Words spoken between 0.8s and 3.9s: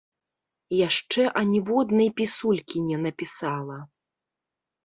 Яшчэ аніводнай пісулькі не напісала.